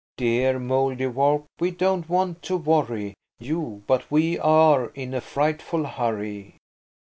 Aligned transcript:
Dear 0.17 0.55
Mouldiwarp, 0.57 1.45
we 1.59 1.69
don't 1.69 2.09
want 2.09 2.41
to 2.41 2.57
worry 2.57 3.13
You–but 3.37 4.09
we 4.09 4.39
are 4.39 4.87
in 4.95 5.13
a 5.13 5.21
frightful 5.21 5.85
hurry." 5.85 6.55